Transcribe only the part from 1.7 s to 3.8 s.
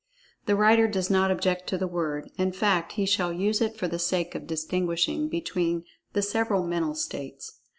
the word; in fact, he shall use it